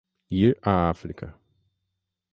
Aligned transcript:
ir 0.31 0.55
a 0.63 0.89
África 0.89 1.27